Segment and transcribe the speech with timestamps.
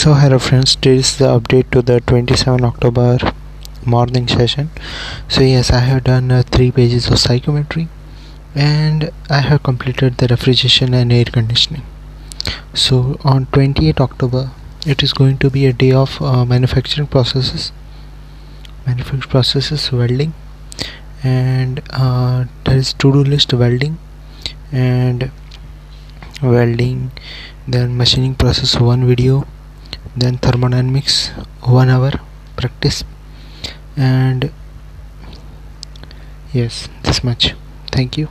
[0.00, 3.18] so hello friends this is the update to the 27 october
[3.84, 4.70] morning session.
[5.28, 7.86] So yes i have done uh, three pages of psychrometry
[8.54, 11.82] and i have completed the refrigeration and air conditioning.
[12.72, 14.52] So on 28 october
[14.86, 17.70] it is going to be a day of uh, manufacturing processes
[18.86, 20.32] manufacturing processes welding
[21.22, 23.98] and uh, there is to-do list welding
[24.72, 25.30] and
[26.42, 27.10] welding
[27.68, 29.46] then machining process one video
[30.16, 31.28] then thermodynamics
[31.62, 32.12] one hour
[32.56, 33.04] practice
[33.96, 34.52] and
[36.52, 37.54] yes this much.
[37.92, 38.28] Thank you